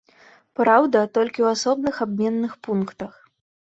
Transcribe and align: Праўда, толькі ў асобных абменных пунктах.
Праўда, 0.59 0.97
толькі 1.19 1.39
ў 1.47 1.53
асобных 1.59 2.03
абменных 2.09 2.61
пунктах. 2.67 3.27